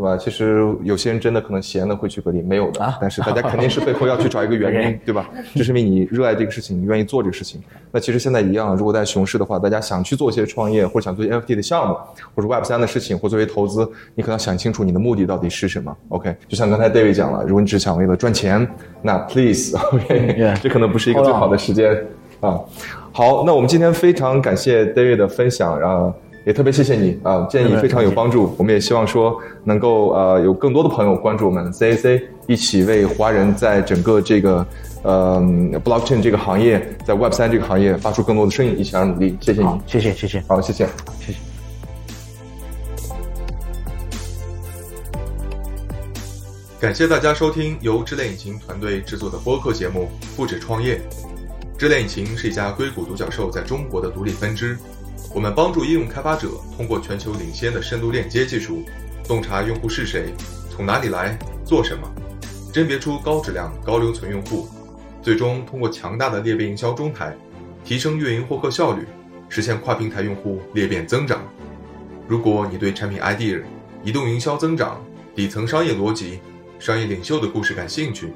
[0.00, 0.16] 对吧？
[0.16, 2.94] 其实有些人真的可能闲了会去隔离，没有的。
[2.98, 5.28] 但是大家肯定是背后要去找一个原因， 对吧？
[5.54, 7.62] 就是因为你热爱这个事情，你愿意做这个事情。
[7.92, 11.94] 那其实现在一样，如果在熊市的话，大家想去做一些创业，或者想做 NFT 的项目，
[12.34, 15.94] 或者 Web 三的事情，或作为投资，你可能要想清楚你的目的到底是什么。
[16.08, 18.66] OK，就像刚才 David 讲了，如果你只想为了赚钱，
[19.02, 21.92] 那 Please，OK， 这可能不是一个最好的时间
[22.40, 22.58] 啊。
[23.12, 26.14] 好，那我们今天非常感谢 David 的分享，然后。
[26.46, 28.54] 也特别谢谢你啊，建议非常有帮助。
[28.56, 34.66] 我们也希望说能够呃有更多的朋友关注我们 CAC，一起为华人在整个这个
[35.02, 35.38] 呃
[35.84, 39.36] blockchain 这个行业，在 Web 三这个行业发出更多的声音，一起来努力。
[39.40, 40.86] 谢谢你，谢谢谢谢，好谢谢
[41.20, 41.38] 谢谢。
[46.80, 50.94] 感谢大家收听由智链引擎团队制作的播客节目《不止创业》。
[51.76, 54.78] 智链引擎是一家硅谷独角兽在中国的独立分支。
[55.32, 58.82] 我们帮助应用开发者通过全球领先的深度链接技术，
[59.28, 60.34] 洞察用户是谁、
[60.70, 62.08] 从哪里来、做什么，
[62.72, 64.68] 甄别出高质量、高留存用户，
[65.22, 67.36] 最终通过强大的裂变营销中台，
[67.84, 69.06] 提升运营获客效率，
[69.48, 71.40] 实现跨平台用户裂变增长。
[72.26, 73.62] 如果你对产品 idea、
[74.02, 75.00] 移动营销增长、
[75.34, 76.40] 底层商业逻辑、
[76.78, 78.32] 商业领袖的故事感兴趣，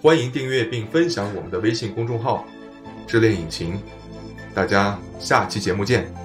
[0.00, 2.46] 欢迎订阅并分享我们的微信公众号
[3.06, 3.78] “智链引擎”。
[4.54, 6.19] 大家下期节目见。